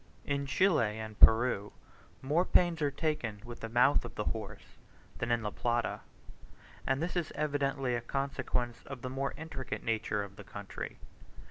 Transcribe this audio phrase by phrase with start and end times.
[0.25, 1.73] In Chile and Peru
[2.23, 4.79] more pains are taken with the mouth of the horse
[5.19, 5.99] than in La Plata,
[6.87, 10.97] and this is evidently a consequence of the more intricate nature of the country.